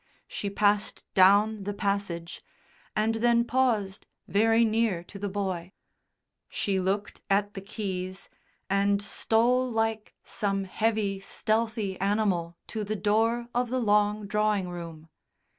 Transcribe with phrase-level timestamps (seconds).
[0.27, 2.43] She passed down the passage,
[2.95, 5.73] and then paused very near to the boy.
[6.49, 8.27] She looked at the keys,
[8.67, 15.07] and stole like some heavy, stealthy animal to the door of the long drawing room.